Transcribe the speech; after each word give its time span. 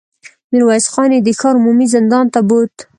ميرويس 0.51 0.85
خان 0.93 1.09
يې 1.15 1.19
د 1.23 1.29
ښار 1.39 1.55
عمومي 1.59 1.87
زندان 1.95 2.25
ته 2.33 2.39
بوت. 2.47 2.75